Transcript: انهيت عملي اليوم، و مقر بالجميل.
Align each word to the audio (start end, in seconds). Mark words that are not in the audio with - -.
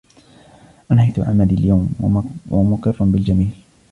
انهيت 0.91 1.19
عملي 1.19 1.53
اليوم، 1.55 1.89
و 2.51 2.63
مقر 2.63 2.95
بالجميل. 3.03 3.49